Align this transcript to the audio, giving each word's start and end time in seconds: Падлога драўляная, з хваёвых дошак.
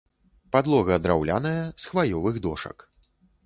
Падлога 0.55 0.97
драўляная, 1.03 1.61
з 1.85 1.95
хваёвых 1.95 2.43
дошак. 2.47 2.91